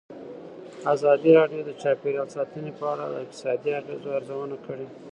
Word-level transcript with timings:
ازادي 0.93 1.31
راډیو 1.39 1.61
د 1.65 1.71
چاپیریال 1.81 2.27
ساتنه 2.35 2.71
په 2.79 2.85
اړه 2.93 3.05
د 3.09 3.15
اقتصادي 3.23 3.69
اغېزو 3.79 4.15
ارزونه 4.17 4.55
کړې. 4.65 4.87